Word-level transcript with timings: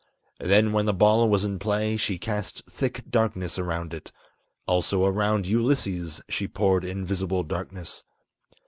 Then 0.39 0.71
when 0.73 0.87
the 0.87 0.95
ball 0.95 1.29
was 1.29 1.45
in 1.45 1.59
play, 1.59 1.95
she 1.95 2.17
cast 2.17 2.63
thick 2.67 3.03
darkness 3.07 3.59
around 3.59 3.93
it. 3.93 4.11
Also 4.65 5.05
around 5.05 5.45
Ulysses 5.45 6.19
she 6.27 6.47
poured 6.47 6.83
invisible 6.83 7.43
darkness. 7.43 8.03